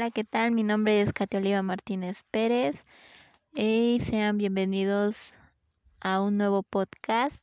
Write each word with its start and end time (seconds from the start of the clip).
Hola, 0.00 0.10
¿qué 0.12 0.24
tal? 0.24 0.52
Mi 0.52 0.62
nombre 0.62 1.02
es 1.02 1.12
Katia 1.12 1.40
Oliva 1.40 1.60
Martínez 1.60 2.24
Pérez 2.30 2.86
y 3.52 3.98
sean 4.00 4.38
bienvenidos 4.38 5.34
a 6.00 6.22
un 6.22 6.38
nuevo 6.38 6.62
podcast 6.62 7.36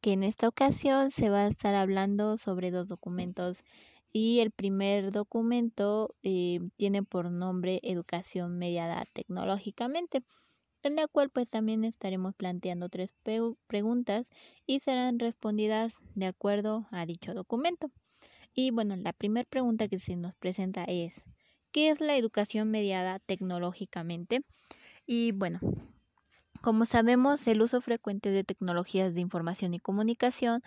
que 0.00 0.12
en 0.12 0.24
esta 0.24 0.48
ocasión 0.48 1.12
se 1.12 1.30
va 1.30 1.42
a 1.42 1.46
estar 1.46 1.76
hablando 1.76 2.38
sobre 2.38 2.72
dos 2.72 2.88
documentos 2.88 3.62
y 4.12 4.40
el 4.40 4.50
primer 4.50 5.12
documento 5.12 6.16
eh, 6.24 6.58
tiene 6.76 7.04
por 7.04 7.30
nombre 7.30 7.78
Educación 7.84 8.58
Mediada 8.58 9.04
Tecnológicamente 9.12 10.24
en 10.82 10.96
la 10.96 11.06
cual 11.06 11.30
pues 11.30 11.50
también 11.50 11.84
estaremos 11.84 12.34
planteando 12.34 12.88
tres 12.88 13.14
preguntas 13.68 14.26
y 14.66 14.80
serán 14.80 15.20
respondidas 15.20 16.00
de 16.16 16.26
acuerdo 16.26 16.88
a 16.90 17.06
dicho 17.06 17.32
documento. 17.32 17.92
Y 18.54 18.72
bueno, 18.72 18.96
la 18.96 19.12
primera 19.12 19.48
pregunta 19.48 19.86
que 19.86 20.00
se 20.00 20.16
nos 20.16 20.34
presenta 20.34 20.82
es 20.82 21.12
¿Qué 21.76 21.90
es 21.90 22.00
la 22.00 22.16
educación 22.16 22.70
mediada 22.70 23.18
tecnológicamente? 23.18 24.40
Y 25.04 25.32
bueno, 25.32 25.60
como 26.62 26.86
sabemos, 26.86 27.46
el 27.46 27.60
uso 27.60 27.82
frecuente 27.82 28.30
de 28.30 28.44
tecnologías 28.44 29.14
de 29.14 29.20
información 29.20 29.74
y 29.74 29.78
comunicación 29.78 30.62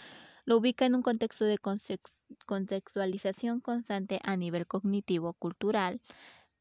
lo 0.46 0.58
ubica 0.58 0.86
en 0.86 0.94
un 0.94 1.02
contexto 1.02 1.46
de 1.46 1.58
contextualización 2.46 3.60
constante 3.60 4.20
a 4.24 4.38
nivel 4.38 4.68
cognitivo, 4.68 5.34
cultural, 5.34 6.00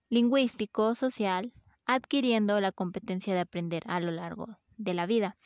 lingüístico, 0.09 0.95
social, 0.95 1.53
adquiriendo 1.85 2.59
la 2.59 2.73
competencia 2.73 3.35
de 3.35 3.41
aprender 3.41 3.83
a 3.85 4.01
lo 4.01 4.13
largo 4.13 4.57
de 4.79 4.95
la 4.95 5.05
vida. 5.05 5.37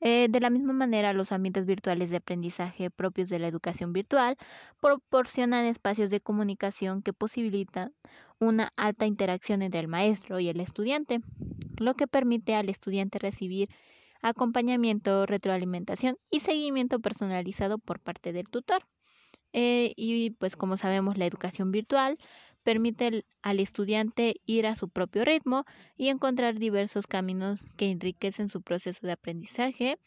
Eh, 0.00 0.28
de 0.30 0.40
la 0.40 0.50
misma 0.50 0.72
manera, 0.72 1.12
los 1.12 1.32
ambientes 1.32 1.66
virtuales 1.66 2.10
de 2.10 2.18
aprendizaje 2.18 2.90
propios 2.90 3.28
de 3.28 3.38
la 3.40 3.48
educación 3.48 3.92
virtual 3.92 4.36
proporcionan 4.80 5.64
espacios 5.64 6.10
de 6.10 6.20
comunicación 6.20 7.02
que 7.02 7.12
posibilitan 7.12 7.92
una 8.38 8.72
alta 8.76 9.06
interacción 9.06 9.62
entre 9.62 9.80
el 9.80 9.88
maestro 9.88 10.38
y 10.38 10.48
el 10.48 10.60
estudiante, 10.60 11.20
lo 11.78 11.94
que 11.94 12.06
permite 12.06 12.54
al 12.54 12.68
estudiante 12.68 13.18
recibir 13.18 13.68
acompañamiento, 14.22 15.26
retroalimentación 15.26 16.16
y 16.30 16.40
seguimiento 16.40 17.00
personalizado 17.00 17.78
por 17.78 18.00
parte 18.00 18.32
del 18.32 18.48
tutor. 18.48 18.84
Eh, 19.52 19.94
y 19.96 20.30
pues 20.30 20.56
como 20.56 20.76
sabemos, 20.76 21.16
la 21.16 21.26
educación 21.26 21.70
virtual 21.70 22.18
permite 22.62 23.24
al 23.42 23.60
estudiante 23.60 24.36
ir 24.46 24.66
a 24.66 24.76
su 24.76 24.88
propio 24.88 25.24
ritmo 25.24 25.64
y 25.96 26.08
encontrar 26.08 26.58
diversos 26.58 27.06
caminos 27.06 27.60
que 27.76 27.90
enriquecen 27.90 28.50
su 28.50 28.62
proceso 28.62 29.06
de 29.06 29.12
aprendizaje, 29.12 29.98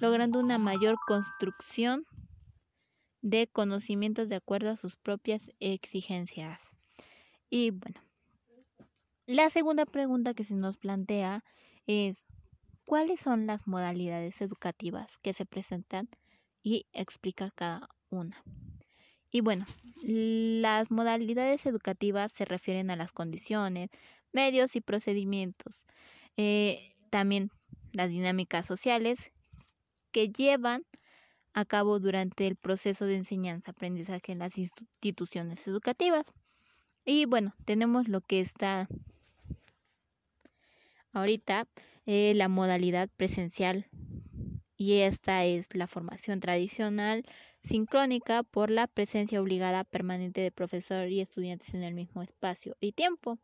logrando 0.00 0.40
una 0.40 0.58
mayor 0.58 0.96
construcción 1.06 2.04
de 3.22 3.46
conocimientos 3.46 4.28
de 4.28 4.36
acuerdo 4.36 4.70
a 4.70 4.76
sus 4.76 4.96
propias 4.96 5.50
exigencias. 5.60 6.60
Y 7.50 7.70
bueno, 7.70 8.00
la 9.26 9.50
segunda 9.50 9.84
pregunta 9.86 10.34
que 10.34 10.44
se 10.44 10.54
nos 10.54 10.76
plantea 10.76 11.44
es, 11.86 12.16
¿cuáles 12.84 13.20
son 13.20 13.46
las 13.46 13.66
modalidades 13.66 14.40
educativas 14.40 15.18
que 15.18 15.34
se 15.34 15.46
presentan? 15.46 16.08
Y 16.62 16.86
explica 16.92 17.50
cada 17.50 17.88
una. 18.10 18.42
Y 19.30 19.40
bueno, 19.40 19.66
las 20.02 20.90
modalidades 20.90 21.66
educativas 21.66 22.32
se 22.32 22.44
refieren 22.44 22.90
a 22.90 22.96
las 22.96 23.12
condiciones, 23.12 23.90
medios 24.32 24.76
y 24.76 24.80
procedimientos. 24.80 25.82
Eh, 26.36 26.94
también 27.10 27.50
las 27.92 28.10
dinámicas 28.10 28.66
sociales 28.66 29.30
que 30.12 30.28
llevan 30.30 30.84
a 31.52 31.64
cabo 31.64 31.98
durante 31.98 32.46
el 32.46 32.56
proceso 32.56 33.04
de 33.04 33.16
enseñanza-aprendizaje 33.16 34.32
en 34.32 34.38
las 34.38 34.56
instituciones 34.56 35.66
educativas. 35.66 36.32
Y 37.04 37.24
bueno, 37.24 37.54
tenemos 37.64 38.08
lo 38.08 38.20
que 38.20 38.40
está 38.40 38.88
ahorita, 41.12 41.66
eh, 42.06 42.32
la 42.34 42.48
modalidad 42.48 43.08
presencial 43.16 43.86
y 44.78 45.00
esta 45.00 45.44
es 45.44 45.74
la 45.74 45.88
formación 45.88 46.38
tradicional 46.38 47.24
sincrónica 47.66 48.44
por 48.44 48.70
la 48.70 48.86
presencia 48.86 49.42
obligada 49.42 49.82
permanente 49.82 50.40
de 50.40 50.52
profesor 50.52 51.08
y 51.08 51.20
estudiantes 51.20 51.74
en 51.74 51.82
el 51.82 51.94
mismo 51.94 52.22
espacio 52.22 52.76
y 52.80 52.92
tiempo. 52.92 53.38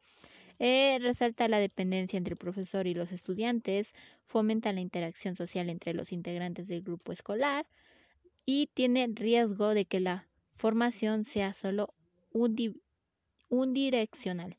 Eh, 0.61 0.99
resalta 1.01 1.49
la 1.49 1.59
dependencia 1.59 2.17
entre 2.17 2.35
el 2.35 2.39
profesor 2.39 2.87
y 2.87 2.95
los 2.95 3.11
estudiantes, 3.11 3.93
fomenta 4.27 4.73
la 4.73 4.81
interacción 4.81 5.35
social 5.35 5.69
entre 5.69 5.93
los 5.93 6.13
integrantes 6.13 6.69
del 6.69 6.83
grupo 6.83 7.11
escolar 7.11 7.67
y 8.47 8.69
tiene 8.73 9.09
riesgo 9.13 9.75
de 9.75 9.87
que 9.87 9.99
la 9.99 10.29
formación 10.57 11.25
sea 11.25 11.53
solo 11.53 11.93
unidireccional. 13.51 14.57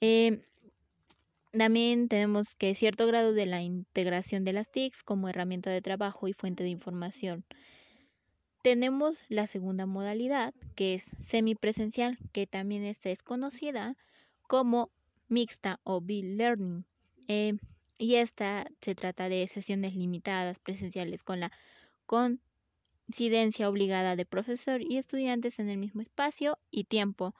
Eh, 0.00 0.40
también 1.58 2.08
tenemos 2.08 2.54
que 2.54 2.74
cierto 2.74 3.06
grado 3.06 3.32
de 3.32 3.46
la 3.46 3.62
integración 3.62 4.44
de 4.44 4.52
las 4.52 4.70
TICs 4.70 5.02
como 5.02 5.28
herramienta 5.28 5.70
de 5.70 5.82
trabajo 5.82 6.28
y 6.28 6.32
fuente 6.32 6.62
de 6.62 6.70
información. 6.70 7.44
Tenemos 8.62 9.16
la 9.28 9.46
segunda 9.46 9.86
modalidad, 9.86 10.52
que 10.74 10.94
es 10.94 11.04
semipresencial, 11.24 12.18
que 12.32 12.46
también 12.46 12.84
es 12.84 13.22
conocida 13.22 13.96
como 14.48 14.90
mixta 15.28 15.80
o 15.84 16.00
bill 16.00 16.36
learning. 16.36 16.84
Eh, 17.28 17.54
y 17.98 18.16
esta 18.16 18.66
se 18.80 18.94
trata 18.94 19.28
de 19.28 19.46
sesiones 19.48 19.94
limitadas 19.94 20.58
presenciales 20.58 21.22
con 21.22 21.40
la 21.40 21.52
coincidencia 22.06 23.68
obligada 23.68 24.16
de 24.16 24.26
profesor 24.26 24.82
y 24.82 24.96
estudiantes 24.96 25.58
en 25.58 25.68
el 25.68 25.78
mismo 25.78 26.02
espacio 26.02 26.58
y 26.70 26.84
tiempo. 26.84 27.34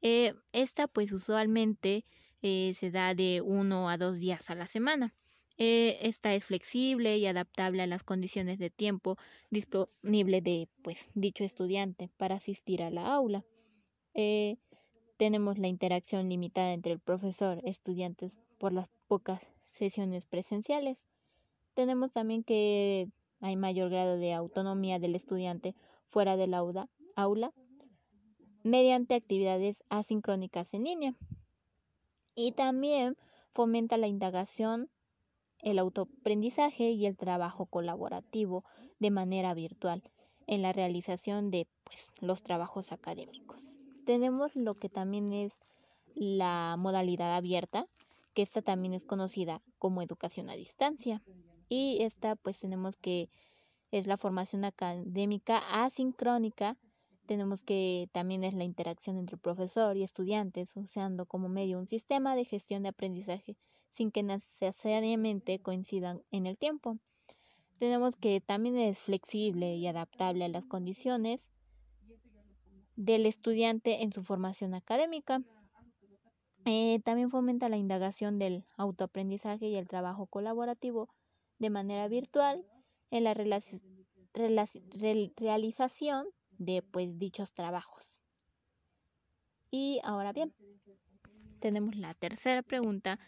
Eh, 0.00 0.34
esta 0.52 0.86
pues 0.86 1.12
usualmente 1.12 2.04
eh, 2.42 2.74
se 2.78 2.90
da 2.90 3.14
de 3.14 3.40
uno 3.40 3.88
a 3.88 3.98
dos 3.98 4.18
días 4.18 4.48
a 4.50 4.54
la 4.54 4.66
semana. 4.66 5.14
Eh, 5.60 5.98
esta 6.02 6.34
es 6.34 6.44
flexible 6.44 7.18
y 7.18 7.26
adaptable 7.26 7.82
a 7.82 7.88
las 7.88 8.04
condiciones 8.04 8.60
de 8.60 8.70
tiempo 8.70 9.16
disponible 9.50 10.40
de 10.40 10.68
pues 10.82 11.10
dicho 11.14 11.42
estudiante 11.42 12.10
para 12.16 12.36
asistir 12.36 12.80
a 12.80 12.90
la 12.90 13.12
aula. 13.12 13.44
Eh, 14.14 14.56
tenemos 15.16 15.58
la 15.58 15.66
interacción 15.66 16.28
limitada 16.28 16.72
entre 16.72 16.92
el 16.92 17.00
profesor 17.00 17.60
y 17.64 17.70
estudiantes 17.70 18.38
por 18.58 18.72
las 18.72 18.88
pocas 19.08 19.42
sesiones 19.72 20.26
presenciales. 20.26 21.04
Tenemos 21.74 22.12
también 22.12 22.44
que 22.44 23.08
hay 23.40 23.56
mayor 23.56 23.90
grado 23.90 24.16
de 24.16 24.34
autonomía 24.34 25.00
del 25.00 25.16
estudiante 25.16 25.74
fuera 26.08 26.36
del 26.36 26.54
aula, 26.54 26.88
aula 27.16 27.52
mediante 28.62 29.14
actividades 29.14 29.82
asincrónicas 29.88 30.72
en 30.74 30.84
línea 30.84 31.14
y 32.38 32.52
también 32.52 33.16
fomenta 33.52 33.96
la 33.96 34.06
indagación, 34.06 34.88
el 35.60 35.80
autoaprendizaje 35.80 36.92
y 36.92 37.04
el 37.06 37.16
trabajo 37.16 37.66
colaborativo 37.66 38.64
de 39.00 39.10
manera 39.10 39.54
virtual 39.54 40.04
en 40.46 40.62
la 40.62 40.72
realización 40.72 41.50
de 41.50 41.66
pues, 41.82 42.06
los 42.20 42.44
trabajos 42.44 42.92
académicos. 42.92 43.80
Tenemos 44.06 44.54
lo 44.54 44.76
que 44.76 44.88
también 44.88 45.32
es 45.32 45.52
la 46.14 46.76
modalidad 46.78 47.34
abierta, 47.34 47.88
que 48.34 48.42
esta 48.42 48.62
también 48.62 48.94
es 48.94 49.04
conocida 49.04 49.60
como 49.80 50.00
educación 50.00 50.48
a 50.48 50.54
distancia. 50.54 51.20
Y 51.68 51.98
esta 52.02 52.36
pues 52.36 52.60
tenemos 52.60 52.96
que 52.96 53.30
es 53.90 54.06
la 54.06 54.16
formación 54.16 54.64
académica 54.64 55.58
asincrónica 55.82 56.76
tenemos 57.28 57.62
que 57.62 58.08
también 58.12 58.42
es 58.42 58.54
la 58.54 58.64
interacción 58.64 59.18
entre 59.18 59.36
profesor 59.36 59.98
y 59.98 60.02
estudiantes, 60.02 60.74
usando 60.76 61.26
como 61.26 61.50
medio 61.50 61.78
un 61.78 61.86
sistema 61.86 62.34
de 62.34 62.46
gestión 62.46 62.82
de 62.82 62.88
aprendizaje 62.88 63.54
sin 63.92 64.10
que 64.10 64.22
necesariamente 64.22 65.60
coincidan 65.60 66.22
en 66.30 66.46
el 66.46 66.56
tiempo. 66.56 66.96
Tenemos 67.78 68.16
que 68.16 68.40
también 68.40 68.78
es 68.78 68.98
flexible 68.98 69.76
y 69.76 69.86
adaptable 69.86 70.46
a 70.46 70.48
las 70.48 70.64
condiciones 70.64 71.50
del 72.96 73.26
estudiante 73.26 74.02
en 74.02 74.10
su 74.10 74.22
formación 74.24 74.72
académica. 74.72 75.42
Eh, 76.64 77.00
también 77.04 77.30
fomenta 77.30 77.68
la 77.68 77.76
indagación 77.76 78.38
del 78.38 78.64
autoaprendizaje 78.78 79.68
y 79.68 79.76
el 79.76 79.86
trabajo 79.86 80.26
colaborativo 80.26 81.10
de 81.58 81.68
manera 81.68 82.08
virtual 82.08 82.64
en 83.10 83.24
la 83.24 83.34
realización 85.36 86.26
de 86.58 86.82
pues 86.82 87.18
dichos 87.18 87.52
trabajos. 87.52 88.20
Y 89.70 90.00
ahora 90.04 90.32
bien, 90.32 90.54
tenemos 91.60 91.96
la 91.96 92.14
tercera 92.14 92.62
pregunta 92.62 93.18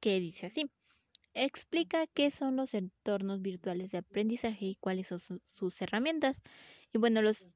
que 0.00 0.20
dice 0.20 0.46
así. 0.46 0.70
Explica 1.34 2.06
qué 2.08 2.30
son 2.30 2.56
los 2.56 2.74
entornos 2.74 3.40
virtuales 3.40 3.90
de 3.90 3.98
aprendizaje 3.98 4.64
y 4.66 4.74
cuáles 4.76 5.08
son 5.08 5.20
sus 5.54 5.80
herramientas. 5.80 6.40
Y 6.92 6.98
bueno, 6.98 7.22
los 7.22 7.54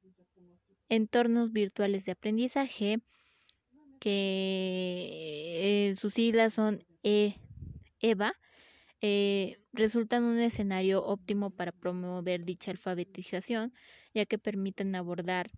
entornos 0.88 1.52
virtuales 1.52 2.04
de 2.04 2.12
aprendizaje, 2.12 3.00
que 3.98 5.90
eh, 5.90 5.96
sus 5.96 6.14
siglas 6.14 6.54
son 6.54 6.84
EVA, 7.02 8.34
eh, 9.06 9.58
resultan 9.74 10.24
un 10.24 10.38
escenario 10.38 11.04
óptimo 11.04 11.50
para 11.50 11.72
promover 11.72 12.46
dicha 12.46 12.70
alfabetización, 12.70 13.74
ya 14.14 14.24
que 14.24 14.38
permiten 14.38 14.94
abordar 14.94 15.50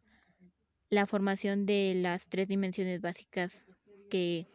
la 0.90 1.06
formación 1.06 1.64
de 1.64 1.94
las 1.94 2.26
tres 2.26 2.48
dimensiones 2.48 3.00
básicas 3.00 3.62
que 4.10 4.48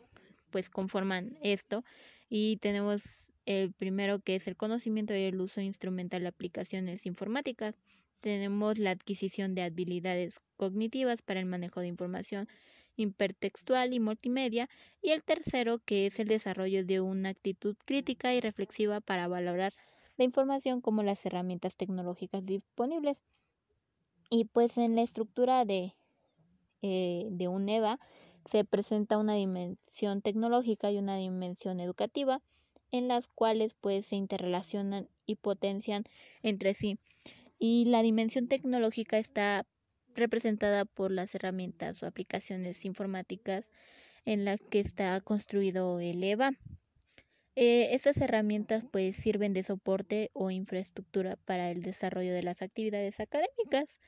pues 0.50 0.70
conforman 0.70 1.38
esto 1.42 1.86
y 2.28 2.58
tenemos 2.58 3.02
el 3.46 3.72
primero 3.72 4.20
que 4.20 4.36
es 4.36 4.46
el 4.48 4.58
conocimiento 4.58 5.16
y 5.16 5.22
el 5.22 5.40
uso 5.40 5.62
instrumental 5.62 6.24
de 6.24 6.28
aplicaciones 6.28 7.06
informáticas. 7.06 7.76
Tenemos 8.20 8.78
la 8.78 8.92
adquisición 8.92 9.56
de 9.56 9.62
habilidades 9.62 10.36
cognitivas 10.58 11.22
para 11.22 11.40
el 11.40 11.46
manejo 11.46 11.80
de 11.80 11.88
información 11.88 12.50
hipertextual 12.96 13.94
y 13.94 14.00
multimedia. 14.00 14.70
Y 15.02 15.12
el 15.12 15.24
tercero 15.24 15.80
que 15.80 16.08
es 16.08 16.20
el 16.20 16.28
desarrollo 16.28 16.86
de 16.86 17.02
una 17.02 17.30
actitud 17.30 17.76
crítica 17.86 18.34
y 18.34 18.42
reflexiva 18.42 19.02
para 19.02 19.28
valorar 19.28 19.74
la 20.18 20.26
información 20.26 20.82
como 20.82 21.04
las 21.04 21.26
herramientas 21.26 21.76
tecnológicas 21.76 22.46
disponibles. 22.46 23.22
Y 24.30 24.46
pues 24.46 24.78
en 24.78 24.96
la 24.96 25.02
estructura 25.02 25.66
de, 25.66 25.94
eh, 26.82 27.28
de 27.32 27.48
un 27.48 27.68
EVA 27.68 28.00
se 28.46 28.64
presenta 28.64 29.18
una 29.18 29.36
dimensión 29.36 30.22
tecnológica 30.22 30.92
y 30.92 30.98
una 30.98 31.18
dimensión 31.18 31.80
educativa 31.80 32.42
en 32.92 33.08
las 33.08 33.28
cuales 33.28 33.74
pues 33.80 34.08
se 34.08 34.16
interrelacionan 34.16 35.08
y 35.26 35.36
potencian 35.36 36.04
entre 36.44 36.74
sí. 36.74 37.00
Y 37.58 37.86
la 37.86 38.02
dimensión 38.02 38.48
tecnológica 38.48 39.18
está 39.18 39.66
representada 40.16 40.86
por 40.86 41.12
las 41.12 41.34
herramientas 41.36 42.02
o 42.02 42.08
aplicaciones 42.08 42.86
informáticas 42.86 43.66
en 44.26 44.46
las 44.46 44.60
que 44.70 44.80
está 44.80 45.20
construido 45.22 46.00
el 46.00 46.24
EVA. 46.24 46.52
Eh, 47.56 47.94
estas 47.94 48.18
herramientas 48.18 48.84
pues 48.92 49.18
sirven 49.18 49.54
de 49.54 49.64
soporte 49.64 50.30
o 50.34 50.52
infraestructura 50.52 51.36
para 51.46 51.70
el 51.70 51.82
desarrollo 51.82 52.34
de 52.34 52.44
las 52.44 52.62
actividades 52.62 53.20
académicas. 53.20 54.00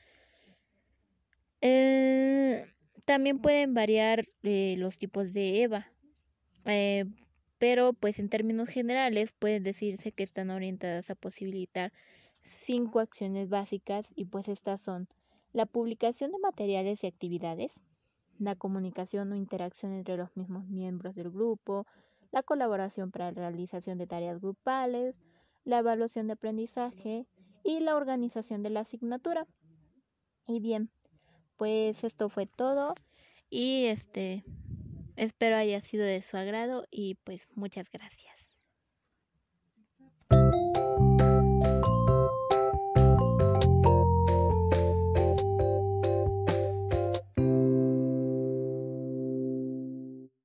Eh, 1.61 2.65
también 3.05 3.39
pueden 3.39 3.73
variar 3.73 4.27
eh, 4.43 4.75
los 4.77 4.97
tipos 4.97 5.33
de 5.33 5.63
EVA, 5.63 5.91
pero 7.57 7.93
pues 7.93 8.19
en 8.19 8.29
términos 8.29 8.69
generales 8.69 9.31
puede 9.37 9.59
decirse 9.59 10.11
que 10.11 10.23
están 10.23 10.49
orientadas 10.49 11.09
a 11.09 11.15
posibilitar 11.15 11.91
cinco 12.41 12.99
acciones 12.99 13.49
básicas 13.49 14.11
y 14.15 14.25
pues 14.25 14.47
estas 14.47 14.81
son 14.81 15.07
la 15.53 15.65
publicación 15.65 16.31
de 16.31 16.39
materiales 16.39 17.03
y 17.03 17.07
actividades, 17.07 17.79
la 18.39 18.55
comunicación 18.55 19.31
o 19.31 19.35
interacción 19.35 19.93
entre 19.93 20.17
los 20.17 20.35
mismos 20.35 20.67
miembros 20.67 21.15
del 21.15 21.29
grupo, 21.29 21.85
la 22.31 22.43
colaboración 22.43 23.11
para 23.11 23.31
la 23.31 23.49
realización 23.49 23.97
de 23.99 24.07
tareas 24.07 24.41
grupales, 24.41 25.15
la 25.63 25.79
evaluación 25.79 26.27
de 26.27 26.33
aprendizaje 26.33 27.27
y 27.63 27.79
la 27.79 27.95
organización 27.95 28.63
de 28.63 28.71
la 28.71 28.81
asignatura. 28.81 29.47
Y 30.47 30.59
bien, 30.59 30.89
pues 31.57 32.03
esto 32.03 32.29
fue 32.29 32.47
todo 32.47 32.95
y 33.49 33.85
este 33.85 34.43
espero 35.15 35.55
haya 35.55 35.79
sido 35.79 36.05
de 36.05 36.21
su 36.23 36.35
agrado 36.35 36.85
y 36.89 37.15
pues 37.23 37.47
muchas 37.53 37.89
gracias. 37.91 38.42